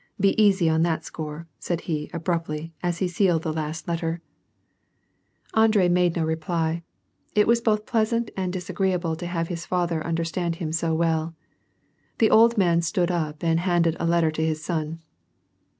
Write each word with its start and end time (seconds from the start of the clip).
Be 0.19 0.33
easy 0.43 0.67
on 0.67 0.81
that 0.81 1.05
score," 1.05 1.47
said 1.59 1.81
he 1.81 2.09
abruptly, 2.11 2.73
as 2.81 2.97
he 2.97 3.07
sealed 3.07 3.43
the 3.43 3.53
last 3.53 3.87
letter. 3.87 4.19
128 5.53 5.53
WAR 5.53 5.63
AND 5.63 5.63
Andrei 5.63 5.93
made 5.93 6.15
no 6.15 6.25
reply: 6.27 6.81
it 7.35 7.45
was 7.45 7.61
both 7.61 7.85
pleasant 7.85 8.31
and 8.35 8.51
disagreear 8.51 8.97
ble 8.97 9.15
to 9.15 9.27
have 9.27 9.49
his 9.49 9.67
father 9.67 10.03
understand 10.03 10.55
him 10.55 10.71
so 10.71 10.95
well 10.95 11.35
The 12.17 12.31
old 12.31 12.57
man 12.57 12.81
stood 12.81 13.11
up 13.11 13.43
and 13.43 13.59
handed 13.59 13.95
a 13.99 14.07
letter 14.07 14.31
to 14.31 14.43
his 14.43 14.65
son. 14.65 15.03